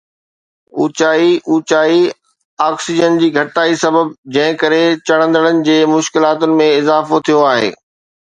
[0.79, 1.99] اوچائي اوچائي
[2.67, 4.09] آڪسيجن جي گھٽتائي سبب.
[4.37, 7.71] جنهن ڪري چڙهندڙن جي مشڪلاتن ۾ اضافو ٿيو آهي